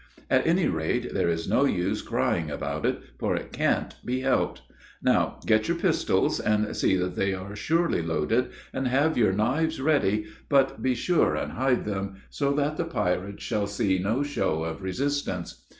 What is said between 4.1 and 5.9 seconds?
helped. Now get your